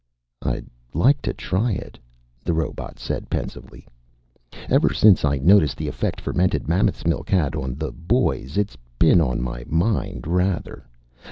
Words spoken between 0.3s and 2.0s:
"I'd like to try it,"